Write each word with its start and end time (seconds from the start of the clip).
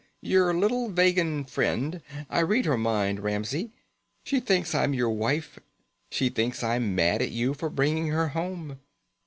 "Your 0.23 0.51
little 0.51 0.89
Vegan 0.89 1.43
friend. 1.45 2.01
I 2.27 2.39
read 2.39 2.65
her 2.65 2.75
mind, 2.75 3.19
Ramsey. 3.19 3.69
She 4.23 4.39
thinks 4.39 4.73
I'm 4.73 4.95
your 4.95 5.11
wife. 5.11 5.59
She 6.09 6.29
thinks 6.29 6.63
I'm 6.63 6.95
mad 6.95 7.21
at 7.21 7.29
you 7.29 7.53
for 7.53 7.69
bringing 7.69 8.07
her 8.07 8.29
home." 8.29 8.79